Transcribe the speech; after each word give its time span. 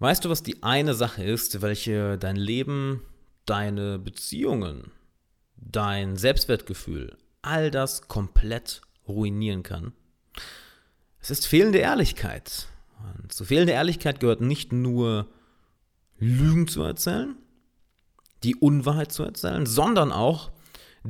Weißt 0.00 0.24
du, 0.24 0.30
was 0.30 0.42
die 0.42 0.62
eine 0.62 0.94
Sache 0.94 1.24
ist, 1.24 1.60
welche 1.60 2.18
dein 2.18 2.36
Leben, 2.36 3.02
deine 3.46 3.98
Beziehungen, 3.98 4.92
dein 5.56 6.16
Selbstwertgefühl, 6.16 7.16
all 7.42 7.70
das 7.70 8.06
komplett 8.06 8.82
ruinieren 9.08 9.64
kann? 9.64 9.92
Es 11.20 11.30
ist 11.30 11.46
fehlende 11.46 11.78
Ehrlichkeit. 11.78 12.68
Und 13.18 13.32
zu 13.32 13.44
fehlender 13.44 13.72
Ehrlichkeit 13.72 14.20
gehört 14.20 14.40
nicht 14.40 14.72
nur 14.72 15.26
Lügen 16.18 16.68
zu 16.68 16.82
erzählen, 16.82 17.36
die 18.44 18.54
Unwahrheit 18.54 19.12
zu 19.12 19.24
erzählen, 19.24 19.66
sondern 19.66 20.12
auch 20.12 20.52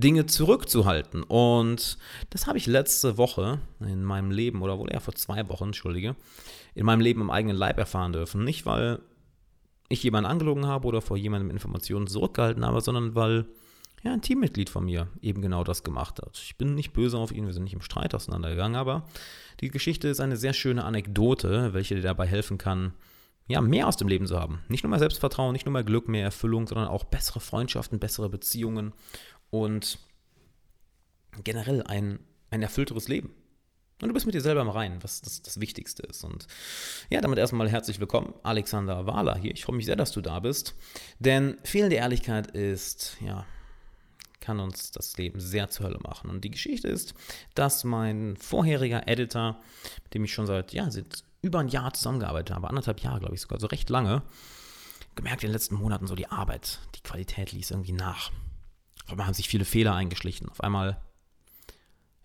Dinge 0.01 0.27
zurückzuhalten. 0.27 1.23
Und 1.23 1.99
das 2.31 2.47
habe 2.47 2.59
ich 2.59 2.67
letzte 2.67 3.19
Woche 3.19 3.61
in 3.81 4.05
meinem 4.05 4.31
Leben, 4.31 4.63
oder 4.63 4.79
wohl 4.79 4.91
eher 4.91 5.01
vor 5.01 5.15
zwei 5.15 5.49
Wochen, 5.49 5.65
entschuldige, 5.65 6.17
in 6.75 6.87
meinem 6.87 7.01
Leben 7.01 7.21
im 7.21 7.31
eigenen 7.31 7.57
Leib 7.57 7.79
erfahren 7.79 8.13
dürfen. 8.13 8.45
Nicht, 8.45 8.67
weil 8.67 9.01
ich 9.89 10.03
jemanden 10.03 10.31
angelogen 10.31 10.67
habe 10.67 10.87
oder 10.87 11.01
vor 11.01 11.17
jemandem 11.17 11.51
Informationen 11.51 12.07
zurückgehalten 12.07 12.65
habe, 12.65 12.81
sondern 12.81 13.15
weil 13.15 13.47
ja, 14.03 14.13
ein 14.13 14.23
Teammitglied 14.23 14.71
von 14.71 14.85
mir 14.85 15.09
eben 15.23 15.43
genau 15.43 15.65
das 15.65 15.83
gemacht 15.83 16.21
hat. 16.21 16.39
Ich 16.39 16.57
bin 16.57 16.75
nicht 16.75 16.93
böse 16.93 17.19
auf 17.19 17.33
ihn, 17.33 17.47
wir 17.47 17.53
sind 17.53 17.65
nicht 17.65 17.75
im 17.75 17.81
Streit 17.81 18.15
auseinandergegangen, 18.15 18.77
aber 18.77 19.07
die 19.61 19.71
Geschichte 19.71 20.09
ist 20.09 20.21
eine 20.21 20.37
sehr 20.37 20.53
schöne 20.53 20.85
Anekdote, 20.85 21.75
welche 21.75 21.97
dir 21.97 22.03
dabei 22.03 22.27
helfen 22.27 22.59
kann, 22.59 22.93
ja, 23.49 23.61
mehr 23.63 23.89
aus 23.89 23.97
dem 23.97 24.09
Leben 24.09 24.27
zu 24.27 24.39
haben. 24.39 24.61
Nicht 24.69 24.85
nur 24.85 24.91
mehr 24.91 24.99
Selbstvertrauen, 24.99 25.53
nicht 25.53 25.65
nur 25.65 25.73
mehr 25.73 25.83
Glück, 25.83 26.07
mehr 26.07 26.25
Erfüllung, 26.25 26.67
sondern 26.67 26.87
auch 26.87 27.05
bessere 27.05 27.41
Freundschaften, 27.41 27.99
bessere 27.99 28.29
Beziehungen 28.29 28.93
und 29.51 29.99
generell 31.45 31.83
ein, 31.83 32.21
ein 32.51 32.63
erfüllteres 32.63 33.09
Leben. 33.09 33.35
Und 34.01 34.09
du 34.09 34.15
bist 34.15 34.27
mit 34.27 34.35
dir 34.35 34.41
selber 34.41 34.61
im 34.61 34.69
Reinen, 34.69 35.03
was 35.03 35.21
das, 35.23 35.43
das 35.43 35.61
Wichtigste 35.61 36.05
ist. 36.05 36.23
Und 36.23 36.47
ja, 37.11 37.21
damit 37.21 37.39
erstmal 37.39 37.69
herzlich 37.69 37.99
willkommen, 37.99 38.33
Alexander 38.45 39.07
Wahler 39.07 39.37
hier. 39.37 39.53
Ich 39.53 39.65
freue 39.65 39.75
mich 39.75 39.87
sehr, 39.87 39.97
dass 39.97 40.13
du 40.13 40.21
da 40.21 40.39
bist. 40.39 40.77
Denn 41.19 41.59
fehlende 41.65 41.97
Ehrlichkeit 41.97 42.49
ist, 42.49 43.17
ja, 43.21 43.45
kann 44.41 44.61
uns 44.61 44.93
das 44.93 45.17
Leben 45.17 45.41
sehr 45.41 45.69
zur 45.69 45.87
Hölle 45.87 45.99
machen. 45.99 46.31
Und 46.31 46.45
die 46.45 46.51
Geschichte 46.51 46.87
ist, 46.87 47.15
dass 47.55 47.83
mein 47.83 48.37
vorheriger 48.37 49.09
Editor, 49.09 49.61
mit 50.05 50.15
dem 50.15 50.25
ich 50.25 50.33
schon 50.33 50.47
seit, 50.47 50.73
ja, 50.73 50.89
seit 50.93 51.25
über 51.43 51.59
ein 51.59 51.69
Jahr 51.69 51.93
zusammengearbeitet 51.93 52.55
habe, 52.55 52.69
anderthalb 52.69 53.01
Jahre, 53.01 53.19
glaube 53.19 53.35
ich 53.35 53.41
sogar, 53.41 53.59
so 53.59 53.67
recht 53.67 53.91
lange, 53.91 54.23
gemerkt 55.17 55.43
in 55.43 55.49
den 55.49 55.55
letzten 55.55 55.75
Monaten 55.75 56.07
so 56.07 56.15
die 56.15 56.29
Arbeit, 56.29 56.79
die 56.95 57.03
Qualität 57.03 57.51
ließ 57.51 57.73
irgendwie 57.73 57.93
nach. 57.93 58.31
Auf 59.09 59.13
einmal 59.13 59.27
haben 59.27 59.35
sich 59.35 59.49
viele 59.49 59.65
Fehler 59.65 59.95
eingeschlichen. 59.95 60.51
Auf 60.51 60.63
einmal, 60.63 61.01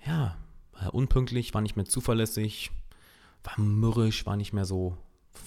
ja, 0.06 0.38
war 0.73 0.94
unpünktlich, 0.94 1.53
war 1.53 1.62
nicht 1.62 1.78
mehr 1.78 1.86
zuverlässig, 1.86 2.72
war 3.42 3.58
mürrisch, 3.58 4.25
war 4.25 4.36
nicht 4.36 4.52
mehr 4.52 4.66
so, 4.66 4.98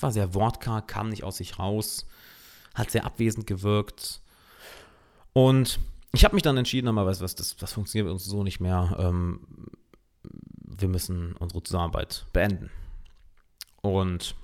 war 0.00 0.12
sehr 0.12 0.32
wortkarg, 0.32 0.88
kam 0.88 1.10
nicht 1.10 1.24
aus 1.24 1.36
sich 1.36 1.58
raus, 1.58 2.06
hat 2.74 2.90
sehr 2.90 3.04
abwesend 3.04 3.46
gewirkt. 3.46 4.22
Und 5.34 5.78
ich 6.12 6.24
habe 6.24 6.34
mich 6.34 6.42
dann 6.42 6.56
entschieden, 6.56 6.88
aber 6.88 7.04
weißt 7.04 7.20
du 7.20 7.24
was, 7.24 7.34
das, 7.34 7.54
das 7.58 7.74
funktioniert 7.74 8.10
uns 8.10 8.24
so 8.24 8.42
nicht 8.42 8.60
mehr. 8.60 8.96
Ähm, 8.98 9.40
wir 10.22 10.88
müssen 10.88 11.36
unsere 11.36 11.62
Zusammenarbeit 11.62 12.24
beenden. 12.32 12.70
Und 13.82 14.34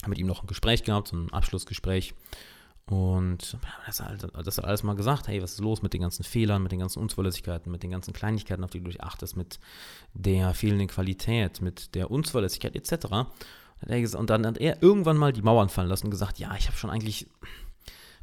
habe 0.00 0.10
mit 0.10 0.18
ihm 0.18 0.26
noch 0.26 0.42
ein 0.42 0.46
Gespräch 0.46 0.82
gehabt, 0.82 1.08
so 1.08 1.16
ein 1.16 1.30
Abschlussgespräch. 1.30 2.14
Und 2.88 3.58
das 3.84 4.00
hat, 4.00 4.22
hat 4.22 4.64
alles 4.64 4.82
mal 4.84 4.94
gesagt, 4.94 5.26
hey, 5.26 5.42
was 5.42 5.54
ist 5.54 5.60
los 5.60 5.82
mit 5.82 5.92
den 5.92 6.02
ganzen 6.02 6.22
Fehlern, 6.22 6.62
mit 6.62 6.70
den 6.70 6.78
ganzen 6.78 7.00
Unzuverlässigkeiten, 7.00 7.72
mit 7.72 7.82
den 7.82 7.90
ganzen 7.90 8.12
Kleinigkeiten, 8.12 8.62
auf 8.62 8.70
die 8.70 8.80
du 8.80 8.86
dich 8.86 9.02
achtest, 9.02 9.36
mit 9.36 9.58
der 10.14 10.54
fehlenden 10.54 10.86
Qualität, 10.86 11.60
mit 11.60 11.96
der 11.96 12.12
Unzuverlässigkeit 12.12 12.76
etc. 12.76 13.06
Und 14.16 14.30
dann 14.30 14.46
hat 14.46 14.58
er 14.58 14.82
irgendwann 14.82 15.16
mal 15.16 15.32
die 15.32 15.42
Mauern 15.42 15.68
fallen 15.68 15.88
lassen 15.88 16.06
und 16.06 16.10
gesagt, 16.12 16.38
ja, 16.38 16.54
ich 16.56 16.68
habe 16.68 16.76
schon 16.76 16.90
eigentlich, 16.90 17.26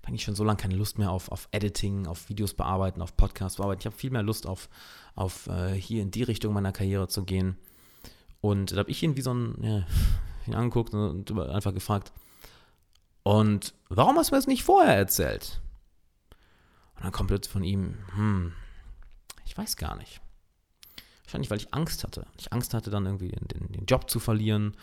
eigentlich 0.03 0.23
schon 0.23 0.35
so 0.35 0.45
lange 0.45 0.57
keine 0.57 0.75
Lust 0.75 0.97
mehr 0.97 1.11
auf, 1.11 1.29
auf 1.29 1.49
Editing, 1.51 2.07
auf 2.07 2.29
Videos 2.29 2.53
bearbeiten, 2.53 3.01
auf 3.01 3.17
Podcasts 3.17 3.57
bearbeiten. 3.57 3.81
Ich 3.81 3.85
habe 3.85 3.97
viel 3.97 4.11
mehr 4.11 4.23
Lust 4.23 4.47
auf, 4.47 4.69
auf 5.15 5.47
äh, 5.47 5.73
hier 5.73 6.01
in 6.01 6.11
die 6.11 6.23
Richtung 6.23 6.53
meiner 6.53 6.71
Karriere 6.71 7.09
zu 7.09 7.25
gehen. 7.25 7.57
Und 8.39 8.71
da 8.71 8.77
habe 8.77 8.91
ich 8.91 9.03
ihn 9.03 9.17
wie 9.17 9.21
so 9.21 9.33
ein, 9.33 9.55
ja, 9.61 9.85
ihn 10.47 10.55
angeguckt 10.55 10.93
und 10.93 11.29
einfach 11.37 11.73
gefragt, 11.73 12.13
und 13.23 13.73
warum 13.89 14.17
hast 14.17 14.29
du 14.29 14.35
mir 14.35 14.39
das 14.39 14.47
nicht 14.47 14.63
vorher 14.63 14.95
erzählt? 14.95 15.61
Und 16.95 17.03
dann 17.05 17.11
kommt 17.11 17.29
plötzlich 17.29 17.51
von 17.51 17.63
ihm, 17.63 17.97
hm, 18.15 18.53
ich 19.45 19.57
weiß 19.57 19.77
gar 19.77 19.95
nicht. 19.95 20.21
Wahrscheinlich, 21.23 21.49
weil 21.49 21.57
ich 21.57 21.73
Angst 21.73 22.03
hatte. 22.03 22.27
Ich 22.37 22.53
Angst 22.53 22.73
hatte, 22.73 22.89
dann 22.89 23.05
irgendwie 23.05 23.29
den, 23.29 23.71
den 23.71 23.85
Job 23.85 24.09
zu 24.09 24.19
verlieren 24.19 24.75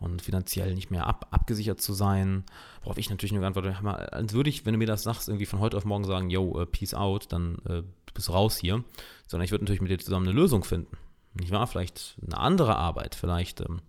und 0.00 0.20
finanziell 0.20 0.74
nicht 0.74 0.90
mehr 0.90 1.06
ab, 1.06 1.28
abgesichert 1.30 1.80
zu 1.80 1.92
sein. 1.92 2.44
Worauf 2.82 2.98
ich 2.98 3.08
natürlich 3.08 3.32
nur 3.32 3.40
geantwortet 3.40 3.76
habe, 3.76 4.12
als 4.12 4.32
würde 4.32 4.50
ich, 4.50 4.66
wenn 4.66 4.72
du 4.72 4.78
mir 4.78 4.86
das 4.86 5.04
sagst, 5.04 5.28
irgendwie 5.28 5.46
von 5.46 5.60
heute 5.60 5.76
auf 5.76 5.84
morgen 5.84 6.04
sagen, 6.04 6.28
yo, 6.28 6.60
uh, 6.60 6.66
peace 6.66 6.94
out, 6.94 7.26
dann 7.30 7.58
uh, 7.68 7.82
bist 8.12 8.30
raus 8.30 8.56
hier. 8.56 8.82
Sondern 9.28 9.44
ich 9.44 9.52
würde 9.52 9.64
natürlich 9.64 9.80
mit 9.82 9.90
dir 9.90 9.98
zusammen 9.98 10.26
eine 10.26 10.34
Lösung 10.34 10.64
finden. 10.64 10.96
Nicht 11.34 11.52
wahr? 11.52 11.66
Vielleicht 11.66 12.16
eine 12.24 12.36
andere 12.36 12.76
Arbeit, 12.76 13.14
vielleicht 13.14 13.60
ähm, 13.60 13.80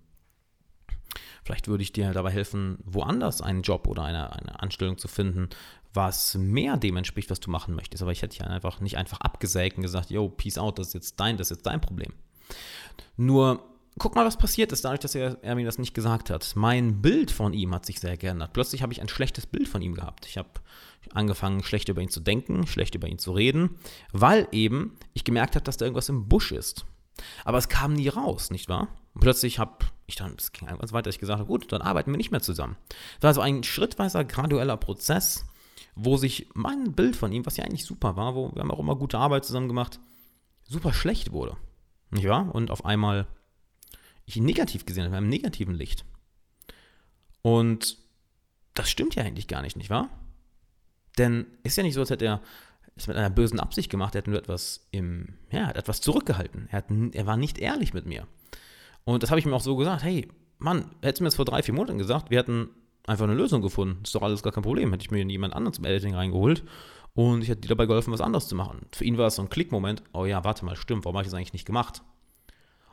Vielleicht 1.44 1.68
würde 1.68 1.84
ich 1.84 1.94
dir 1.94 2.12
dabei 2.12 2.32
helfen, 2.32 2.78
woanders 2.86 3.42
einen 3.42 3.62
Job 3.62 3.88
oder 3.88 4.04
eine, 4.04 4.34
eine 4.34 4.62
Anstellung 4.62 4.98
zu 4.98 5.08
finden, 5.08 5.50
was 5.94 6.36
mehr 6.36 6.78
dem 6.78 6.98
entspricht, 6.98 7.30
was 7.30 7.40
du 7.40 7.52
machen 7.52 7.76
möchtest. 7.76 8.02
Aber 8.02 8.12
ich 8.12 8.22
hätte 8.22 8.38
ja 8.38 8.48
einfach 8.48 8.80
nicht 8.80 8.98
einfach 8.98 9.20
abgesägt 9.22 9.78
und 9.78 9.84
gesagt, 9.84 10.10
yo, 10.10 10.30
peace 10.30 10.58
out, 10.58 10.80
das 10.80 10.88
ist 10.88 10.94
jetzt 10.94 11.20
dein, 11.20 11.38
das 11.38 11.52
ist 11.52 11.58
jetzt 11.58 11.66
dein 11.66 11.82
Problem. 11.82 12.14
Nur 13.16 13.64
guck 14.00 14.16
mal, 14.16 14.26
was 14.26 14.38
passiert 14.38 14.72
ist, 14.72 14.86
dadurch, 14.86 15.02
dass 15.02 15.16
er, 15.16 15.38
er, 15.44 15.56
mir 15.56 15.66
das 15.66 15.78
nicht 15.78 15.94
gesagt 15.94 16.30
hat. 16.30 16.54
Mein 16.56 17.02
Bild 17.02 17.32
von 17.32 17.54
ihm 17.54 17.74
hat 17.74 17.86
sich 17.86 18.00
sehr 18.00 18.18
geändert. 18.18 18.54
Plötzlich 18.54 18.82
habe 18.82 18.94
ich 18.94 19.02
ein 19.02 19.10
schlechtes 19.10 19.46
Bild 19.46 19.68
von 19.68 19.82
ihm 19.82 19.94
gehabt. 19.94 20.26
Ich 20.26 20.38
habe 20.38 20.50
angefangen, 21.14 21.64
schlecht 21.64 21.90
über 21.90 22.02
ihn 22.02 22.10
zu 22.10 22.20
denken, 22.20 22.66
schlecht 22.66 22.96
über 22.96 23.08
ihn 23.08 23.20
zu 23.20 23.32
reden, 23.34 23.78
weil 24.12 24.48
eben 24.52 24.98
ich 25.14 25.24
gemerkt 25.24 25.56
habe, 25.56 25.64
dass 25.64 25.78
da 25.78 25.86
irgendwas 25.86 26.10
im 26.10 26.28
Busch 26.28 26.52
ist. 26.52 26.86
Aber 27.46 27.58
es 27.58 27.70
kam 27.70 27.94
nie 27.94 28.08
raus, 28.08 28.50
nicht 28.50 28.70
wahr? 28.70 28.88
Plötzlich 29.20 29.60
habe 29.60 29.86
ich 30.14 30.18
dann, 30.18 30.36
es 30.38 30.52
ging 30.52 30.68
irgendwas 30.68 30.94
weiter, 30.94 31.10
ich 31.10 31.20
gesagt 31.20 31.40
habe, 31.40 31.48
gut, 31.48 31.72
dann 31.72 31.82
arbeiten 31.82 32.12
wir 32.12 32.18
nicht 32.18 32.32
mehr 32.32 32.42
zusammen. 32.42 32.78
Das 33.20 33.30
war 33.30 33.34
so 33.34 33.42
ein 33.42 33.64
schrittweiser, 33.64 34.24
gradueller 34.24 34.78
Prozess, 34.78 35.46
wo 35.96 36.18
sich 36.18 36.48
mein 36.54 36.94
Bild 36.94 37.16
von 37.16 37.32
ihm, 37.32 37.46
was 37.46 37.58
ja 37.58 37.66
eigentlich 37.66 37.86
super 37.86 38.16
war, 38.16 38.36
wo 38.36 38.52
wir 38.54 38.62
haben 38.62 38.72
auch 38.72 38.80
immer 38.80 38.96
gute 38.96 39.18
Arbeit 39.18 39.46
zusammen 39.46 39.68
gemacht, 39.68 40.00
super 40.64 40.94
schlecht 40.94 41.32
wurde. 41.32 41.58
Nicht 42.12 42.28
wahr? 42.28 42.54
Und 42.54 42.72
auf 42.72 42.86
einmal 42.86 43.28
ich 44.26 44.38
ihn 44.38 44.46
negativ 44.46 44.86
gesehen 44.86 45.04
habe, 45.04 45.16
in 45.16 45.18
einem 45.18 45.30
negativen 45.30 45.76
Licht. 45.76 46.06
Und 47.42 47.98
das 48.74 48.90
stimmt 48.90 49.16
ja 49.16 49.24
eigentlich 49.24 49.48
gar 49.48 49.62
nicht, 49.62 49.76
nicht 49.76 49.90
wahr? 49.90 50.10
Denn 51.18 51.46
ist 51.64 51.76
ja 51.76 51.84
nicht 51.84 51.94
so, 51.94 52.00
als 52.00 52.10
hätte 52.10 52.26
er 52.26 52.42
es 52.96 53.08
mit 53.08 53.18
einer 53.18 53.30
bösen 53.30 53.60
Absicht 53.60 53.90
gemacht, 53.90 54.16
er 54.16 54.20
hat 54.20 54.28
nur 54.28 54.38
etwas 54.38 54.88
im, 54.92 55.38
ja, 55.52 55.68
hat 55.68 55.78
etwas 55.78 56.02
zurückgehalten. 56.02 56.68
Er, 56.72 56.78
hat, 56.78 56.86
er 56.90 57.26
war 57.26 57.38
nicht 57.38 57.58
ehrlich 57.58 57.94
mit 57.94 58.06
mir. 58.06 58.28
Und 59.06 59.24
das 59.24 59.30
habe 59.30 59.40
ich 59.40 59.46
mir 59.46 59.56
auch 59.56 59.62
so 59.62 59.76
gesagt, 59.76 60.04
hey, 60.04 60.28
Mann, 60.60 60.86
hättest 61.02 61.20
du 61.20 61.24
mir 61.24 61.28
das 61.28 61.36
vor 61.36 61.46
drei, 61.46 61.62
vier 61.62 61.74
Monaten 61.74 61.98
gesagt, 61.98 62.30
wir 62.30 62.40
hätten 62.40 62.70
einfach 63.06 63.26
eine 63.26 63.34
Lösung 63.34 63.62
gefunden. 63.62 64.00
Ist 64.04 64.16
doch 64.16 64.22
alles 64.22 64.44
gar 64.44 64.54
kein 64.54 64.64
Problem. 64.64 64.92
Hätte 64.92 65.04
ich 65.04 65.12
mir 65.12 65.24
jemand 65.26 65.54
anderen 65.54 65.74
zum 65.74 65.86
Editing 65.86 66.16
reingeholt 66.16 66.64
und 67.16 67.42
ich 67.42 67.50
hätte 67.50 67.62
dir 67.62 67.70
dabei 67.70 67.86
geholfen, 67.86 68.14
was 68.14 68.22
anderes 68.22 68.48
zu 68.48 68.56
machen. 68.56 68.88
Für 68.92 69.04
ihn 69.04 69.18
war 69.18 69.28
es 69.28 69.36
so 69.36 69.42
ein 69.42 69.50
Klickmoment, 69.50 70.04
oh 70.14 70.26
ja, 70.26 70.44
warte 70.44 70.66
mal, 70.66 70.76
stimmt, 70.76 71.06
warum 71.06 71.18
habe 71.18 71.26
ich 71.26 71.32
das 71.32 71.38
eigentlich 71.38 71.54
nicht 71.54 71.66
gemacht? 71.66 72.02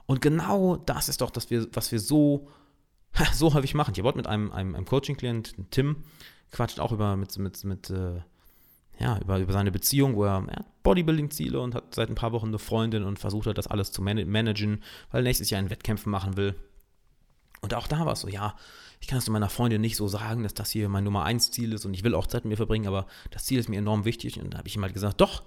Und 0.06 0.20
genau 0.20 0.76
das 0.76 1.08
ist 1.08 1.20
doch, 1.20 1.30
das 1.30 1.50
wir, 1.50 1.68
was 1.72 1.92
wir 1.92 2.00
so, 2.00 2.48
so 3.32 3.54
häufig 3.54 3.74
machen. 3.74 3.92
Ich 3.92 3.98
habe 3.98 4.08
heute 4.08 4.18
mit 4.18 4.26
einem, 4.26 4.50
einem, 4.52 4.74
einem 4.74 4.84
Coaching-Klient, 4.84 5.54
Tim, 5.70 6.04
quatscht 6.50 6.80
auch 6.80 6.92
über 6.92 7.16
mit, 7.16 7.38
mit, 7.38 7.64
mit 7.64 7.90
äh, 7.90 8.20
ja, 8.98 9.18
über, 9.18 9.38
über 9.38 9.52
seine 9.52 9.70
Beziehung, 9.70 10.16
wo 10.16 10.24
er, 10.24 10.44
er 10.48 10.64
Bodybuilding-Ziele 10.82 11.60
und 11.60 11.74
hat 11.74 11.94
seit 11.94 12.08
ein 12.08 12.14
paar 12.14 12.32
Wochen 12.32 12.48
eine 12.48 12.58
Freundin 12.58 13.04
und 13.04 13.18
versucht 13.18 13.46
hat, 13.46 13.58
das 13.58 13.66
alles 13.66 13.92
zu 13.92 14.02
managen, 14.02 14.82
weil 15.10 15.22
nächstes 15.22 15.50
Jahr 15.50 15.60
in 15.60 15.70
Wettkämpfen 15.70 16.10
machen 16.10 16.36
will. 16.36 16.54
Und 17.60 17.74
auch 17.74 17.86
da 17.86 18.06
war 18.06 18.14
es 18.14 18.20
so, 18.20 18.28
ja, 18.28 18.56
ich 19.00 19.08
kann 19.08 19.18
es 19.18 19.28
meiner 19.28 19.48
Freundin 19.48 19.80
nicht 19.80 19.96
so 19.96 20.08
sagen, 20.08 20.42
dass 20.42 20.54
das 20.54 20.70
hier 20.70 20.88
mein 20.88 21.04
Nummer 21.04 21.24
1 21.24 21.50
Ziel 21.50 21.72
ist 21.72 21.84
und 21.84 21.94
ich 21.94 22.04
will 22.04 22.14
auch 22.14 22.26
Zeit 22.26 22.44
mit 22.44 22.50
mir 22.50 22.56
verbringen, 22.56 22.86
aber 22.86 23.06
das 23.30 23.44
Ziel 23.44 23.58
ist 23.58 23.68
mir 23.68 23.78
enorm 23.78 24.04
wichtig. 24.04 24.40
Und 24.40 24.54
da 24.54 24.58
habe 24.58 24.68
ich 24.68 24.76
ihm 24.76 24.82
halt 24.82 24.94
gesagt, 24.94 25.20
doch, 25.20 25.42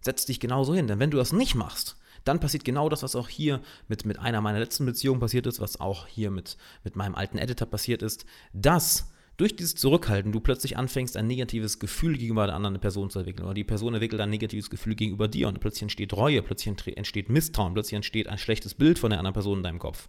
setz 0.00 0.26
dich 0.26 0.40
genauso 0.40 0.74
hin, 0.74 0.86
denn 0.86 0.98
wenn 0.98 1.10
du 1.10 1.16
das 1.16 1.32
nicht 1.32 1.54
machst, 1.54 1.96
dann 2.24 2.40
passiert 2.40 2.64
genau 2.64 2.88
das, 2.88 3.02
was 3.02 3.16
auch 3.16 3.28
hier 3.28 3.60
mit, 3.88 4.04
mit 4.04 4.18
einer 4.18 4.40
meiner 4.40 4.58
letzten 4.58 4.84
Beziehungen 4.86 5.20
passiert 5.20 5.46
ist, 5.46 5.60
was 5.60 5.80
auch 5.80 6.06
hier 6.06 6.30
mit, 6.30 6.56
mit 6.84 6.96
meinem 6.96 7.14
alten 7.14 7.38
Editor 7.38 7.68
passiert 7.68 8.02
ist, 8.02 8.26
dass 8.52 9.10
durch 9.38 9.54
dieses 9.56 9.76
Zurückhalten 9.76 10.32
du 10.32 10.40
plötzlich 10.40 10.76
anfängst, 10.76 11.16
ein 11.16 11.28
negatives 11.28 11.78
Gefühl 11.78 12.18
gegenüber 12.18 12.46
der 12.46 12.56
anderen 12.56 12.78
Person 12.80 13.08
zu 13.08 13.20
entwickeln. 13.20 13.46
Oder 13.46 13.54
die 13.54 13.64
Person 13.64 13.94
entwickelt 13.94 14.20
ein 14.20 14.30
negatives 14.30 14.68
Gefühl 14.68 14.96
gegenüber 14.96 15.28
dir 15.28 15.48
und 15.48 15.60
plötzlich 15.60 15.82
entsteht 15.82 16.12
Reue, 16.12 16.42
plötzlich 16.42 16.76
entsteht 16.96 17.30
Misstrauen, 17.30 17.72
plötzlich 17.72 17.94
entsteht 17.94 18.28
ein 18.28 18.36
schlechtes 18.36 18.74
Bild 18.74 18.98
von 18.98 19.10
der 19.10 19.20
anderen 19.20 19.34
Person 19.34 19.58
in 19.58 19.62
deinem 19.62 19.78
Kopf. 19.78 20.08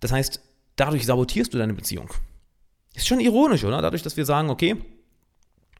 Das 0.00 0.12
heißt, 0.12 0.40
dadurch 0.76 1.06
sabotierst 1.06 1.54
du 1.54 1.58
deine 1.58 1.72
Beziehung. 1.72 2.10
Ist 2.94 3.08
schon 3.08 3.18
ironisch, 3.18 3.64
oder? 3.64 3.80
Dadurch, 3.80 4.02
dass 4.02 4.18
wir 4.18 4.26
sagen, 4.26 4.50
okay, 4.50 4.76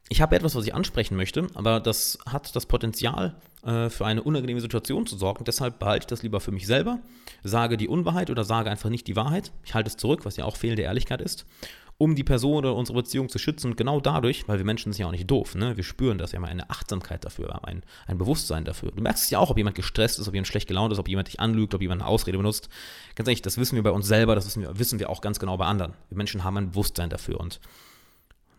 ich 0.09 0.19
habe 0.19 0.35
etwas, 0.35 0.55
was 0.55 0.65
ich 0.65 0.73
ansprechen 0.73 1.15
möchte, 1.15 1.47
aber 1.53 1.79
das 1.79 2.17
hat 2.25 2.55
das 2.55 2.65
Potenzial, 2.65 3.35
äh, 3.63 3.89
für 3.89 4.05
eine 4.05 4.23
unangenehme 4.23 4.59
Situation 4.59 5.05
zu 5.05 5.17
sorgen. 5.17 5.45
Deshalb 5.45 5.79
behalte 5.79 6.03
ich 6.03 6.07
das 6.07 6.23
lieber 6.23 6.39
für 6.39 6.51
mich 6.51 6.65
selber, 6.65 6.99
sage 7.43 7.77
die 7.77 7.87
Unwahrheit 7.87 8.29
oder 8.29 8.43
sage 8.43 8.71
einfach 8.71 8.89
nicht 8.89 9.07
die 9.07 9.15
Wahrheit. 9.15 9.51
Ich 9.63 9.73
halte 9.73 9.87
es 9.87 9.97
zurück, 9.97 10.25
was 10.25 10.35
ja 10.35 10.45
auch 10.45 10.57
fehlende 10.57 10.83
Ehrlichkeit 10.83 11.21
ist. 11.21 11.45
Um 11.97 12.15
die 12.15 12.23
Person 12.23 12.57
oder 12.57 12.75
unsere 12.75 12.97
Beziehung 12.97 13.29
zu 13.29 13.39
schützen. 13.39 13.71
Und 13.71 13.77
genau 13.77 13.99
dadurch, 13.99 14.47
weil 14.47 14.57
wir 14.57 14.65
Menschen 14.65 14.91
sind 14.91 15.01
ja 15.01 15.07
auch 15.07 15.11
nicht 15.11 15.29
doof, 15.29 15.55
ne? 15.55 15.77
wir 15.77 15.83
spüren 15.83 16.17
das, 16.17 16.31
wir 16.31 16.37
haben 16.37 16.45
eine 16.45 16.69
Achtsamkeit 16.69 17.23
dafür, 17.23 17.47
wir 17.47 17.53
haben 17.53 17.65
ein, 17.65 17.83
ein 18.07 18.17
Bewusstsein 18.17 18.65
dafür. 18.65 18.91
Du 18.91 19.01
merkst 19.01 19.25
es 19.25 19.29
ja 19.29 19.39
auch, 19.39 19.49
ob 19.49 19.57
jemand 19.57 19.75
gestresst 19.75 20.19
ist, 20.19 20.27
ob 20.27 20.33
jemand 20.33 20.47
schlecht 20.47 20.67
gelaunt 20.67 20.91
ist, 20.91 20.99
ob 20.99 21.07
jemand 21.07 21.27
dich 21.27 21.39
anlügt, 21.39 21.73
ob 21.73 21.81
jemand 21.81 22.01
eine 22.01 22.09
Ausrede 22.09 22.37
benutzt. 22.37 22.69
Ganz 23.15 23.27
ehrlich, 23.27 23.41
das 23.41 23.57
wissen 23.57 23.75
wir 23.75 23.83
bei 23.83 23.91
uns 23.91 24.07
selber, 24.07 24.35
das 24.35 24.45
wissen 24.45 24.61
wir, 24.61 24.77
wissen 24.79 24.99
wir 24.99 25.09
auch 25.09 25.21
ganz 25.21 25.39
genau 25.39 25.57
bei 25.57 25.65
anderen. 25.65 25.93
Wir 26.09 26.17
Menschen 26.17 26.43
haben 26.43 26.57
ein 26.57 26.71
Bewusstsein 26.71 27.09
dafür 27.09 27.39
und 27.39 27.59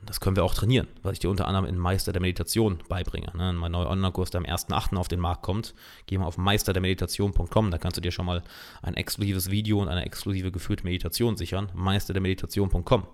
das 0.06 0.20
können 0.20 0.36
wir 0.36 0.44
auch 0.44 0.54
trainieren, 0.54 0.86
was 1.02 1.14
ich 1.14 1.18
dir 1.18 1.30
unter 1.30 1.48
anderem 1.48 1.66
in 1.66 1.78
Meister 1.78 2.12
der 2.12 2.20
Meditation 2.20 2.78
beibringe. 2.88 3.32
Ne? 3.34 3.52
Mein 3.54 3.72
neuer 3.72 3.88
Online-Kurs, 3.88 4.30
der 4.30 4.40
am 4.40 4.44
1.8. 4.44 4.96
auf 4.96 5.08
den 5.08 5.20
Markt 5.20 5.42
kommt, 5.42 5.74
geh 6.06 6.18
mal 6.18 6.26
auf 6.26 6.36
meisterdermeditation.com, 6.36 7.70
da 7.70 7.78
kannst 7.78 7.96
du 7.96 8.00
dir 8.00 8.12
schon 8.12 8.26
mal 8.26 8.42
ein 8.82 8.94
exklusives 8.94 9.50
Video 9.50 9.80
und 9.80 9.88
eine 9.88 10.04
exklusive 10.04 10.52
geführte 10.52 10.84
Meditation 10.84 11.36
sichern. 11.36 11.70
meisterdermeditation.com. 11.74 13.06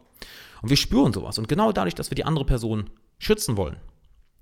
Und 0.63 0.71
wir 0.71 0.77
spüren 0.77 1.13
sowas. 1.13 1.39
Und 1.39 1.49
genau 1.49 1.73
dadurch, 1.73 1.95
dass 1.95 2.11
wir 2.11 2.15
die 2.15 2.25
andere 2.25 2.45
Person 2.45 2.91
schützen 3.19 3.57
wollen, 3.57 3.77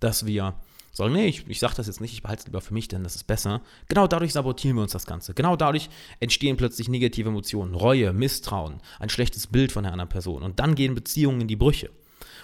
dass 0.01 0.27
wir 0.27 0.55
sagen, 0.93 1.13
nee, 1.13 1.27
ich, 1.27 1.49
ich 1.49 1.61
sage 1.61 1.75
das 1.77 1.87
jetzt 1.87 2.01
nicht, 2.01 2.13
ich 2.13 2.23
behalte 2.23 2.41
es 2.41 2.47
lieber 2.47 2.61
für 2.61 2.75
mich, 2.75 2.89
denn 2.89 3.05
das 3.05 3.17
ist 3.17 3.25
besser. 3.25 3.63
Genau 3.89 4.07
dadurch 4.07 4.33
sabotieren 4.33 4.77
wir 4.77 4.83
uns 4.83 4.93
das 4.93 5.07
Ganze. 5.07 5.35
Genau 5.35 5.57
dadurch 5.57 5.89
entstehen 6.21 6.57
plötzlich 6.57 6.89
negative 6.89 7.29
Emotionen, 7.29 7.75
Reue, 7.75 8.13
Misstrauen, 8.13 8.81
ein 8.99 9.09
schlechtes 9.09 9.47
Bild 9.47 9.73
von 9.73 9.85
der 9.85 9.93
anderen 9.93 10.09
Person. 10.09 10.43
Und 10.43 10.59
dann 10.59 10.75
gehen 10.75 10.95
Beziehungen 10.95 11.41
in 11.43 11.49
die 11.49 11.57
Brüche. 11.57 11.91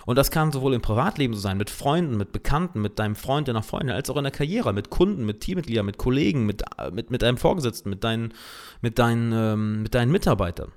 Und 0.07 0.17
das 0.17 0.31
kann 0.31 0.53
sowohl 0.53 0.75
im 0.75 0.83
Privatleben 0.83 1.35
so 1.35 1.41
sein, 1.41 1.57
mit 1.57 1.71
Freunden, 1.71 2.17
mit 2.17 2.31
Bekannten, 2.31 2.81
mit 2.81 2.99
deinem 2.99 3.17
Freund, 3.17 3.49
deiner 3.49 3.63
Freundin, 3.63 3.95
als 3.95 4.11
auch 4.11 4.17
in 4.17 4.25
der 4.25 4.33
Karriere, 4.33 4.73
mit 4.73 4.91
Kunden, 4.91 5.25
mit 5.25 5.41
Teammitgliedern, 5.41 5.87
mit 5.87 5.99
Kollegen, 5.99 6.45
mit, 6.45 6.63
mit, 6.93 7.11
mit 7.11 7.23
deinem 7.23 7.39
Vorgesetzten, 7.39 7.89
mit 7.89 8.05
deinen, 8.05 8.35
mit, 8.83 8.99
deinen, 8.99 9.33
ähm, 9.33 9.83
mit 9.83 9.95
deinen 9.95 10.13
Mitarbeitern. 10.13 10.73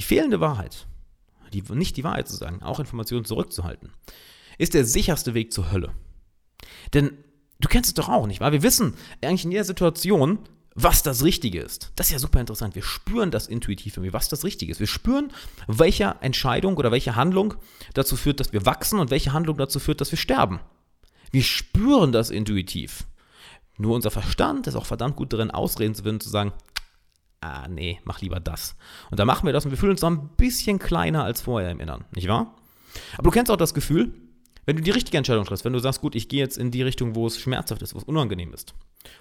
Die 0.00 0.04
fehlende 0.04 0.40
Wahrheit, 0.40 0.86
die, 1.52 1.62
nicht 1.74 1.94
die 1.98 2.04
Wahrheit 2.04 2.26
zu 2.26 2.34
sagen, 2.34 2.62
auch 2.62 2.80
Informationen 2.80 3.26
zurückzuhalten, 3.26 3.92
ist 4.56 4.72
der 4.72 4.86
sicherste 4.86 5.34
Weg 5.34 5.52
zur 5.52 5.70
Hölle. 5.70 5.92
Denn 6.94 7.12
du 7.60 7.68
kennst 7.68 7.90
es 7.90 7.94
doch 7.94 8.08
auch, 8.08 8.26
nicht 8.26 8.40
wahr? 8.40 8.50
Wir 8.50 8.62
wissen 8.62 8.94
eigentlich 9.20 9.44
in 9.44 9.52
jeder 9.52 9.64
Situation, 9.64 10.38
was 10.74 11.02
das 11.02 11.22
Richtige 11.22 11.60
ist. 11.60 11.92
Das 11.96 12.06
ist 12.06 12.14
ja 12.14 12.18
super 12.18 12.40
interessant. 12.40 12.76
Wir 12.76 12.82
spüren 12.82 13.30
das 13.30 13.46
intuitiv 13.46 13.98
irgendwie, 13.98 14.14
was 14.14 14.30
das 14.30 14.42
Richtige 14.42 14.72
ist. 14.72 14.80
Wir 14.80 14.86
spüren, 14.86 15.34
welche 15.66 16.16
Entscheidung 16.22 16.78
oder 16.78 16.92
welche 16.92 17.14
Handlung 17.14 17.52
dazu 17.92 18.16
führt, 18.16 18.40
dass 18.40 18.54
wir 18.54 18.64
wachsen 18.64 19.00
und 19.00 19.10
welche 19.10 19.34
Handlung 19.34 19.58
dazu 19.58 19.80
führt, 19.80 20.00
dass 20.00 20.12
wir 20.12 20.18
sterben. 20.18 20.60
Wir 21.30 21.42
spüren 21.42 22.10
das 22.10 22.30
intuitiv. 22.30 23.04
Nur 23.76 23.94
unser 23.94 24.10
Verstand 24.10 24.66
ist 24.66 24.76
auch 24.76 24.86
verdammt 24.86 25.16
gut 25.16 25.34
darin, 25.34 25.50
Ausreden 25.50 25.94
zu 25.94 26.04
finden, 26.04 26.20
zu 26.20 26.30
sagen, 26.30 26.54
ah 27.40 27.68
nee, 27.68 28.00
mach 28.04 28.20
lieber 28.20 28.40
das. 28.40 28.76
Und 29.10 29.18
dann 29.18 29.26
machen 29.26 29.46
wir 29.46 29.52
das 29.52 29.64
und 29.64 29.70
wir 29.70 29.78
fühlen 29.78 29.92
uns 29.92 30.02
noch 30.02 30.10
ein 30.10 30.30
bisschen 30.36 30.78
kleiner 30.78 31.24
als 31.24 31.40
vorher 31.40 31.70
im 31.70 31.80
Inneren, 31.80 32.04
nicht 32.14 32.28
wahr? 32.28 32.54
Aber 33.14 33.24
du 33.24 33.30
kennst 33.30 33.50
auch 33.50 33.56
das 33.56 33.74
Gefühl, 33.74 34.12
wenn 34.66 34.76
du 34.76 34.82
die 34.82 34.90
richtige 34.90 35.16
Entscheidung 35.16 35.44
triffst, 35.44 35.64
wenn 35.64 35.72
du 35.72 35.78
sagst, 35.78 36.00
gut, 36.00 36.14
ich 36.14 36.28
gehe 36.28 36.40
jetzt 36.40 36.58
in 36.58 36.70
die 36.70 36.82
Richtung, 36.82 37.14
wo 37.14 37.26
es 37.26 37.38
schmerzhaft 37.38 37.82
ist, 37.82 37.94
wo 37.94 37.98
es 37.98 38.04
unangenehm 38.04 38.52
ist. 38.52 38.74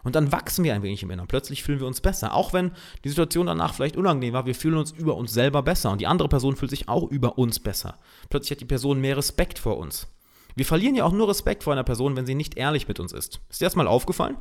Und 0.04 0.16
dann 0.16 0.32
wachsen 0.32 0.64
wir 0.64 0.76
ein 0.76 0.84
wenig 0.84 1.02
im 1.04 1.12
Inneren. 1.12 1.28
Plötzlich 1.28 1.64
fühlen 1.64 1.80
wir 1.80 1.88
uns 1.88 2.02
besser. 2.02 2.36
Auch 2.36 2.52
wenn 2.52 2.72
die 3.04 3.10
Situation 3.10 3.46
danach 3.46 3.74
vielleicht 3.74 3.96
unangenehm 3.96 4.34
war, 4.34 4.46
wir 4.46 4.56
fühlen 4.56 4.78
uns 4.78 4.92
über 4.92 5.16
uns 5.16 5.34
selber 5.34 5.64
besser. 5.64 5.92
Und 5.92 6.02
die 6.02 6.08
andere 6.08 6.28
Person 6.28 6.58
fühlt 6.58 6.70
sich 6.70 6.90
auch 6.90 7.10
über 7.10 7.38
uns 7.38 7.60
besser. 7.60 7.98
Plötzlich 8.30 8.52
hat 8.52 8.62
die 8.62 8.66
Person 8.66 9.00
mehr 9.00 9.16
Respekt 9.16 9.58
vor 9.58 9.78
uns. 9.78 10.08
Wir 10.56 10.66
verlieren 10.66 10.96
ja 10.96 11.06
auch 11.06 11.14
nur 11.14 11.30
Respekt 11.30 11.64
vor 11.64 11.74
einer 11.74 11.84
Person, 11.86 12.18
wenn 12.18 12.26
sie 12.26 12.36
nicht 12.36 12.58
ehrlich 12.58 12.88
mit 12.88 13.00
uns 13.00 13.14
ist. 13.14 13.40
Ist 13.50 13.62
dir 13.62 13.66
das 13.66 13.76
mal 13.76 13.88
aufgefallen? 13.88 14.38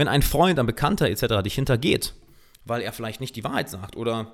Wenn 0.00 0.08
ein 0.08 0.22
Freund, 0.22 0.58
ein 0.58 0.64
Bekannter 0.64 1.10
etc. 1.10 1.42
dich 1.44 1.54
hintergeht, 1.54 2.14
weil 2.64 2.80
er 2.80 2.94
vielleicht 2.94 3.20
nicht 3.20 3.36
die 3.36 3.44
Wahrheit 3.44 3.68
sagt 3.68 3.96
oder 3.96 4.32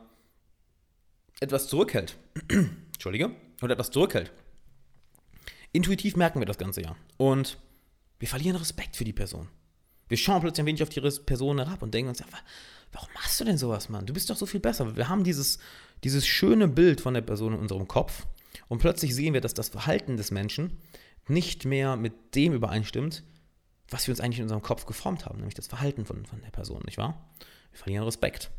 etwas 1.40 1.66
zurückhält, 1.66 2.16
Entschuldige, 2.92 3.32
oder 3.60 3.72
etwas 3.72 3.90
zurückhält, 3.90 4.30
intuitiv 5.72 6.14
merken 6.14 6.38
wir 6.38 6.46
das 6.46 6.58
Ganze 6.58 6.82
ja. 6.82 6.94
Und 7.16 7.58
wir 8.20 8.28
verlieren 8.28 8.54
Respekt 8.54 8.94
für 8.94 9.02
die 9.02 9.12
Person. 9.12 9.48
Wir 10.06 10.16
schauen 10.16 10.40
plötzlich 10.40 10.62
ein 10.62 10.66
wenig 10.66 10.84
auf 10.84 10.88
die 10.88 11.00
Person 11.00 11.58
herab 11.58 11.82
und 11.82 11.92
denken 11.92 12.10
uns, 12.10 12.20
ja, 12.20 12.26
warum 12.92 13.08
machst 13.14 13.40
du 13.40 13.44
denn 13.44 13.58
sowas, 13.58 13.88
Mann? 13.88 14.06
Du 14.06 14.12
bist 14.12 14.30
doch 14.30 14.36
so 14.36 14.46
viel 14.46 14.60
besser. 14.60 14.94
Wir 14.94 15.08
haben 15.08 15.24
dieses, 15.24 15.58
dieses 16.04 16.28
schöne 16.28 16.68
Bild 16.68 17.00
von 17.00 17.12
der 17.12 17.22
Person 17.22 17.54
in 17.54 17.58
unserem 17.58 17.88
Kopf 17.88 18.24
und 18.68 18.78
plötzlich 18.78 19.16
sehen 19.16 19.34
wir, 19.34 19.40
dass 19.40 19.54
das 19.54 19.70
Verhalten 19.70 20.16
des 20.16 20.30
Menschen 20.30 20.78
nicht 21.26 21.64
mehr 21.64 21.96
mit 21.96 22.36
dem 22.36 22.52
übereinstimmt, 22.52 23.24
was 23.91 24.06
wir 24.06 24.12
uns 24.12 24.21
eigentlich 24.21 24.38
in 24.38 24.44
unserem 24.44 24.62
Kopf 24.62 24.87
geformt 24.87 25.27
haben, 25.27 25.38
nämlich 25.38 25.55
das 25.55 25.67
Verhalten 25.67 26.05
von, 26.05 26.27
von 26.27 26.41
der 26.41 26.50
Person, 26.50 26.83
nicht 26.85 26.99
wahr? 26.99 27.31
Wir 27.71 27.79
verlieren 27.79 28.05
Respekt. 28.05 28.50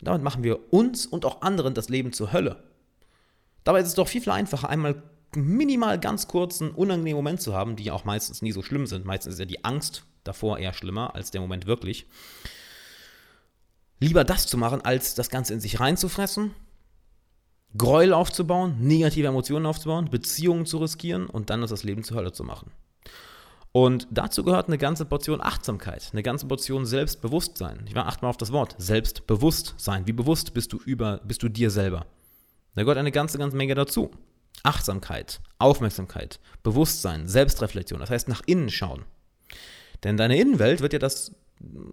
Und 0.00 0.08
damit 0.08 0.22
machen 0.22 0.42
wir 0.42 0.72
uns 0.72 1.06
und 1.06 1.24
auch 1.24 1.42
anderen 1.42 1.74
das 1.74 1.88
Leben 1.88 2.12
zur 2.12 2.32
Hölle. 2.32 2.62
Dabei 3.64 3.80
ist 3.80 3.88
es 3.88 3.94
doch 3.94 4.08
viel, 4.08 4.20
viel 4.20 4.32
einfacher, 4.32 4.68
einmal 4.68 5.02
minimal 5.36 5.98
ganz 5.98 6.28
kurzen, 6.28 6.70
unangenehmen 6.70 7.16
Moment 7.16 7.40
zu 7.40 7.54
haben, 7.54 7.76
die 7.76 7.90
auch 7.90 8.04
meistens 8.04 8.42
nie 8.42 8.52
so 8.52 8.62
schlimm 8.62 8.86
sind. 8.86 9.04
Meistens 9.04 9.34
ist 9.34 9.38
ja 9.40 9.44
die 9.44 9.64
Angst 9.64 10.04
davor 10.22 10.58
eher 10.58 10.72
schlimmer 10.72 11.14
als 11.14 11.30
der 11.30 11.40
Moment 11.40 11.66
wirklich. 11.66 12.06
Lieber 14.00 14.24
das 14.24 14.46
zu 14.46 14.56
machen, 14.56 14.82
als 14.82 15.14
das 15.14 15.30
Ganze 15.30 15.54
in 15.54 15.60
sich 15.60 15.80
reinzufressen, 15.80 16.54
Gräuel 17.76 18.12
aufzubauen, 18.12 18.76
negative 18.80 19.26
Emotionen 19.26 19.66
aufzubauen, 19.66 20.10
Beziehungen 20.10 20.66
zu 20.66 20.78
riskieren 20.78 21.26
und 21.26 21.50
dann 21.50 21.60
das 21.60 21.82
Leben 21.82 22.04
zur 22.04 22.16
Hölle 22.16 22.32
zu 22.32 22.44
machen. 22.44 22.70
Und 23.76 24.06
dazu 24.12 24.44
gehört 24.44 24.68
eine 24.68 24.78
ganze 24.78 25.04
Portion 25.04 25.40
Achtsamkeit, 25.40 26.10
eine 26.12 26.22
ganze 26.22 26.46
Portion 26.46 26.86
Selbstbewusstsein. 26.86 27.84
Ich 27.88 27.96
war 27.96 28.06
achtmal 28.06 28.28
auf 28.28 28.36
das 28.36 28.52
Wort 28.52 28.76
Selbstbewusstsein. 28.78 30.06
Wie 30.06 30.12
bewusst 30.12 30.54
bist 30.54 30.72
du 30.72 30.76
über, 30.76 31.20
bist 31.24 31.42
du 31.42 31.48
dir 31.48 31.72
selber? 31.72 32.06
Da 32.76 32.82
gehört 32.82 32.98
eine 32.98 33.10
ganze, 33.10 33.36
ganze 33.36 33.56
Menge 33.56 33.74
dazu. 33.74 34.12
Achtsamkeit, 34.62 35.40
Aufmerksamkeit, 35.58 36.38
Bewusstsein, 36.62 37.26
Selbstreflexion, 37.26 37.98
das 37.98 38.10
heißt 38.10 38.28
nach 38.28 38.42
innen 38.46 38.70
schauen. 38.70 39.02
Denn 40.04 40.16
deine 40.16 40.38
Innenwelt 40.38 40.80
wird 40.80 40.92
ja 40.92 41.00
das, 41.00 41.34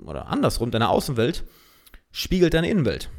oder 0.05 0.27
andersrum, 0.27 0.69
deine 0.69 0.89
Außenwelt 0.89 1.43
spiegelt 2.11 2.53
deine 2.53 2.69
Innenwelt. 2.69 3.09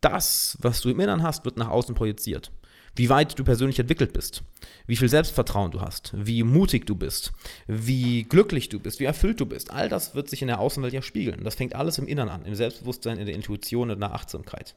Das, 0.00 0.56
was 0.60 0.80
du 0.80 0.90
im 0.90 1.00
Inneren 1.00 1.24
hast, 1.24 1.44
wird 1.44 1.56
nach 1.56 1.68
außen 1.68 1.96
projiziert. 1.96 2.52
Wie 2.96 3.08
weit 3.08 3.38
du 3.38 3.44
persönlich 3.44 3.78
entwickelt 3.78 4.12
bist, 4.12 4.42
wie 4.86 4.96
viel 4.96 5.08
Selbstvertrauen 5.08 5.70
du 5.70 5.80
hast, 5.80 6.12
wie 6.14 6.42
mutig 6.42 6.86
du 6.86 6.96
bist, 6.96 7.32
wie 7.66 8.24
glücklich 8.24 8.68
du 8.68 8.80
bist, 8.80 9.00
wie 9.00 9.04
erfüllt 9.04 9.40
du 9.40 9.46
bist. 9.46 9.70
All 9.70 9.88
das 9.88 10.14
wird 10.14 10.28
sich 10.28 10.42
in 10.42 10.48
der 10.48 10.60
Außenwelt 10.60 10.92
ja 10.92 11.02
spiegeln. 11.02 11.44
Das 11.44 11.54
fängt 11.54 11.74
alles 11.74 11.98
im 11.98 12.08
Inneren 12.08 12.28
an, 12.28 12.44
im 12.44 12.54
Selbstbewusstsein, 12.54 13.18
in 13.18 13.26
der 13.26 13.34
Intuition 13.34 13.90
und 13.90 13.94
in 13.94 14.00
der 14.00 14.14
Achtsamkeit. 14.14 14.74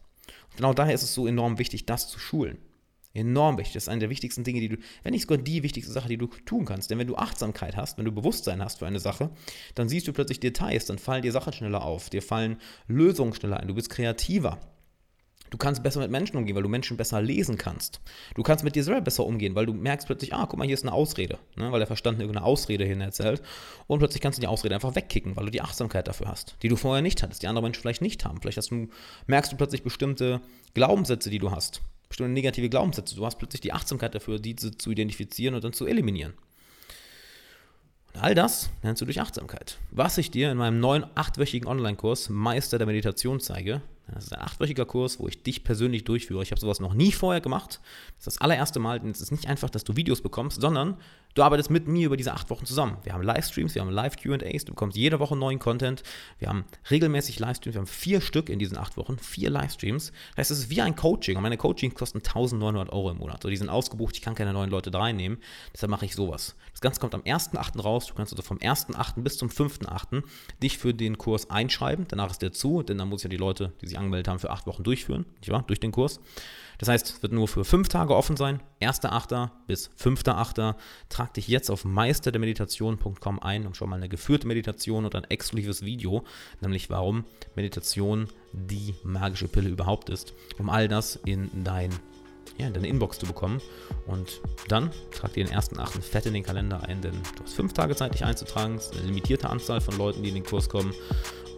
Und 0.51 0.57
genau 0.57 0.74
daher 0.74 0.94
ist 0.94 1.04
es 1.04 1.13
so 1.13 1.25
enorm 1.27 1.57
wichtig, 1.57 1.86
das 1.86 2.07
zu 2.07 2.19
schulen. 2.19 2.57
Enorm 3.16 3.57
wichtig. 3.59 3.73
Das 3.73 3.83
ist 3.83 3.90
eine 3.90 3.99
der 3.99 4.09
wichtigsten 4.09 4.44
Dinge, 4.44 4.59
die 4.59 4.69
du, 4.69 4.78
wenn 5.04 5.11
nicht 5.11 5.23
sogar 5.23 5.38
die 5.38 5.61
wichtigste 5.61 5.92
Sache, 5.92 6.09
die 6.09 6.18
du 6.18 6.28
tun 6.45 6.66
kannst. 6.66 6.90
Denn 6.90 6.97
wenn 6.97 7.07
du 7.07 7.16
Achtsamkeit 7.16 7.78
hast, 7.78 7.97
wenn 7.97 8.06
du 8.06 8.11
Bewusstsein 8.11 8.64
hast 8.64 8.80
für 8.80 8.88
eine 8.88 8.99
Sache, 8.99 9.30
dann 9.76 9.88
siehst 9.88 10.07
du 10.07 10.14
plötzlich 10.14 10.40
Details, 10.40 10.85
dann 10.85 10.97
fallen 10.97 11.21
dir 11.21 11.31
Sachen 11.31 11.54
schneller 11.54 11.83
auf, 11.83 12.09
dir 12.09 12.23
fallen 12.23 12.57
Lösungen 12.88 13.33
schneller 13.33 13.59
ein, 13.59 13.68
du 13.68 13.76
bist 13.76 13.92
kreativer. 13.92 14.59
Du 15.54 15.57
kannst 15.60 15.83
besser 15.83 16.00
mit 16.00 16.10
Menschen 16.10 16.36
umgehen, 16.36 16.56
weil 16.56 16.64
du 16.64 16.68
Menschen 16.68 16.98
besser 16.98 17.22
lesen 17.22 17.60
kannst. 17.60 18.02
Du 18.33 18.42
kannst 18.42 18.64
mit 18.64 18.74
dir 18.74 18.83
selber 18.83 19.02
besser 19.02 19.24
umgehen, 19.24 19.54
weil 19.54 19.68
du 19.68 19.74
merkst 19.74 20.07
plötzlich, 20.07 20.33
ah, 20.33 20.48
guck 20.50 20.57
mal, 20.57 20.66
hier 20.66 20.74
ist 20.74 20.81
eine 20.81 20.94
Ausrede, 20.94 21.38
ne? 21.56 21.72
weil 21.72 21.78
der 21.78 21.86
Verstand 21.86 22.19
irgendeine 22.19 22.44
Ausrede 22.44 22.86
hin 22.86 23.02
erzählt. 23.02 23.44
Und 23.86 24.00
plötzlich 24.00 24.19
kannst 24.19 24.40
du 24.40 24.42
die 24.42 24.48
Ausrede 24.48 24.74
einfach 24.74 24.95
wegkicken, 24.95 25.36
weil 25.36 25.45
du 25.45 25.52
die 25.52 25.62
Achtsamkeit 25.62 26.07
dafür 26.07 26.28
hast, 26.28 26.56
die 26.64 26.69
du 26.69 26.76
vorher 26.76 27.04
nicht 27.04 27.22
hattest, 27.22 27.44
die 27.44 27.48
andere 27.48 27.62
Menschen 27.62 27.81
vielleicht 27.81 28.02
nicht 28.02 28.26
haben. 28.26 28.42
Vielleicht 28.42 28.72
du, 28.72 28.90
merkst 29.28 29.52
du 29.52 29.56
plötzlich 29.56 29.83
bestimmte 29.83 30.42
Glaubenssätze, 30.74 31.30
die 31.30 31.38
du 31.38 31.52
hast 31.52 31.83
bestimmte 32.10 32.33
negative 32.33 32.69
Glaubenssätze. 32.69 33.16
Du 33.16 33.24
hast 33.24 33.38
plötzlich 33.38 33.62
die 33.62 33.74
Achtsamkeit 33.74 34.16
dafür, 34.16 34.40
diese 34.40 34.76
zu 34.76 34.90
identifizieren 34.90 35.54
und 35.54 35.64
dann 35.64 35.74
zu 35.74 35.86
eliminieren. 35.86 36.33
Und 38.14 38.22
all 38.22 38.33
das 38.33 38.72
lernst 38.81 39.02
du 39.02 39.06
durch 39.06 39.22
Achtsamkeit. 39.22 39.78
Was 39.92 40.18
ich 40.18 40.31
dir 40.31 40.52
in 40.52 40.57
meinem 40.57 40.80
neuen 40.80 41.06
achtwöchigen 41.14 41.68
Online-Kurs 41.68 42.30
Meister 42.30 42.80
der 42.80 42.88
Meditation 42.88 43.40
zeige, 43.40 43.81
das 44.07 44.26
ist 44.26 44.33
ein 44.33 44.42
achtwöchiger 44.42 44.86
Kurs, 44.86 45.19
wo 45.19 45.28
ich 45.28 45.44
dich 45.44 45.64
persönlich 45.64 46.04
durchführe. 46.04 46.44
Ich 46.44 46.52
habe 46.52 46.60
sowas 46.60 46.80
noch 46.80 46.94
nie 46.94 47.12
vorher 47.12 47.42
gemacht. 47.42 47.80
Das 48.18 48.28
ist 48.28 48.36
das 48.36 48.42
allererste 48.42 48.80
Mal. 48.80 49.00
Denn 49.00 49.12
es 49.12 49.22
ist 49.22 49.31
nicht 49.31 49.48
einfach, 49.48 49.69
dass 49.69 49.83
du 49.83 49.95
Videos 49.95 50.22
bekommst, 50.22 50.60
sondern 50.60 50.98
du 51.36 51.42
arbeitest 51.42 51.69
mit 51.69 51.88
mir 51.88 52.07
über 52.07 52.18
diese 52.18 52.33
acht 52.33 52.50
Wochen 52.50 52.66
zusammen. 52.66 52.98
Wir 53.04 53.14
haben 53.14 53.24
Livestreams, 53.24 53.76
wir 53.76 53.81
haben 53.81 53.90
Live-QAs, 53.90 54.66
du 54.66 54.74
bekommst 54.74 54.98
jede 54.98 55.19
Woche 55.19 55.38
neuen 55.38 55.57
Content. 55.57 56.04
Wir 56.38 56.50
haben 56.50 56.66
regelmäßig 56.92 57.40
Livestreams, 57.40 57.76
wir 57.76 57.80
haben 57.80 57.88
vier 57.88 58.19
Stück 58.19 58.50
in 58.50 58.60
diesen 58.60 58.78
acht 58.78 58.98
Wochen, 58.98 59.18
vier 59.18 59.50
Livestreams. 59.50 60.12
Das 60.31 60.38
heißt, 60.38 60.52
es 60.52 60.60
ist 60.60 60.69
wie 60.69 60.81
ein 60.81 60.95
Coaching. 60.95 61.38
Und 61.38 61.44
meine 61.44 61.57
Coachings 61.57 61.95
kosten 61.95 62.18
1900 62.19 62.92
Euro 62.92 63.10
im 63.10 63.18
Monat. 63.18 63.42
So, 63.42 63.50
die 63.50 63.57
sind 63.57 63.69
ausgebucht, 63.69 64.16
ich 64.16 64.22
kann 64.22 64.36
keine 64.36 64.52
neuen 64.52 64.69
Leute 64.69 64.94
reinnehmen. 64.94 65.38
Deshalb 65.74 65.90
mache 65.90 66.06
ich 66.06 66.14
sowas. 66.14 66.56
Das 66.72 66.81
Ganze 66.81 67.00
kommt 67.00 67.16
am 67.16 67.22
1.8. 67.22 67.81
raus. 67.81 68.07
Du 68.07 68.16
kannst 68.16 68.33
also 68.33 68.44
vom 68.44 68.57
1.8. 68.57 69.22
bis 69.22 69.38
zum 69.38 69.50
5.8. 69.50 70.24
dich 70.62 70.78
für 70.78 70.94
den 70.94 71.18
Kurs 71.18 71.50
einschreiben. 71.50 72.06
Danach 72.10 72.31
ist 72.31 72.42
der 72.42 72.52
zu, 72.52 72.83
denn 72.83 72.98
dann 72.98 73.10
muss 73.10 73.22
ich 73.22 73.24
ja 73.24 73.30
die 73.30 73.38
Leute, 73.38 73.72
die 73.81 73.88
sich 73.88 73.93
sich 73.94 74.00
angemeldet 74.00 74.28
haben, 74.28 74.40
für 74.40 74.52
acht 74.52 74.68
Wochen 74.68 74.83
durchführen, 74.83 75.26
nicht 75.40 75.52
wahr? 75.52 75.64
Durch 75.68 75.80
den 75.80 75.92
Kurs. 75.92 76.19
Das 76.80 76.90
heißt, 76.90 77.07
es 77.07 77.21
wird 77.21 77.33
nur 77.33 77.47
für 77.47 77.64
fünf 77.64 77.88
Tage 77.88 78.16
offen 78.16 78.35
sein, 78.35 78.62
1.8. 78.81 79.50
bis 79.68 79.90
5.8. 79.92 80.76
Trag 81.07 81.33
dich 81.33 81.47
jetzt 81.47 81.69
auf 81.69 81.85
meisterdermeditation.com 81.85 83.40
ein 83.40 83.66
und 83.66 83.78
schau 83.78 83.88
mal 83.88 83.97
eine 83.97 84.09
geführte 84.09 84.47
Meditation 84.47 85.06
und 85.06 85.16
ein 85.16 85.23
exklusives 85.26 85.83
Video, 85.83 86.23
nämlich 86.62 86.90
warum 86.90 87.26
Meditation 87.56 88.28
die 88.52 88.95
magische 89.04 89.47
Pille 89.47 89.69
überhaupt 89.69 90.09
ist, 90.09 90.33
um 90.57 90.69
all 90.69 90.88
das 90.88 91.16
in 91.16 91.64
dein 91.64 91.92
ja, 92.57 92.68
in 92.68 92.74
deine 92.74 92.88
Inbox 92.88 93.19
zu 93.19 93.26
bekommen. 93.26 93.62
Und 94.06 94.42
dann 94.68 94.92
trag 95.12 95.33
dir 95.33 95.44
den 95.45 95.54
ersten 95.54 95.80
achten 95.80 96.02
fett 96.02 96.26
in 96.26 96.33
den 96.33 96.44
Kalender 96.44 96.83
ein, 96.83 97.02
denn 97.02 97.14
du 97.36 97.44
hast 97.44 97.54
fünf 97.54 97.74
Tage 97.74 97.95
Zeit, 97.95 98.14
dich 98.14 98.26
einzutragen. 98.26 98.76
Es 98.76 98.88
ist 98.88 98.98
eine 98.98 99.07
limitierte 99.07 99.50
Anzahl 99.50 99.81
von 99.81 99.98
Leuten, 99.98 100.24
die 100.24 100.30
in 100.30 100.36
den 100.36 100.45
Kurs 100.45 100.69
kommen. 100.69 100.94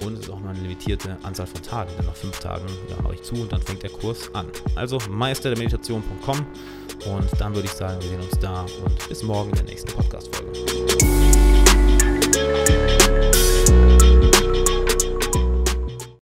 Und 0.04 0.16
es 0.16 0.22
ist 0.22 0.30
auch 0.30 0.40
nur 0.40 0.50
eine 0.50 0.60
limitierte 0.60 1.18
Anzahl 1.24 1.48
von 1.48 1.62
Tagen. 1.62 1.90
Denn 1.98 2.06
nach 2.06 2.16
fünf 2.16 2.38
Tagen 2.40 2.66
ja, 2.90 3.02
mache 3.02 3.16
ich 3.16 3.24
zu 3.24 3.36
und 3.36 3.52
dann 3.52 3.62
fängt 3.62 3.84
der 3.84 3.92
Kurs 3.92 4.34
an. 4.34 4.48
Also 4.75 5.00
meisterdermeditation.com 5.10 6.46
und 7.06 7.30
dann 7.40 7.56
würde 7.56 7.68
ich 7.68 7.74
sagen, 7.74 8.02
wir 8.02 8.10
sehen 8.10 8.22
uns 8.22 8.40
da 8.40 8.66
und 8.84 9.10
bis 9.10 9.24
morgen 9.24 9.50
in 9.52 9.56
der 9.56 9.66
nächsten 9.66 9.92
Podcast-Folge. 9.92 10.66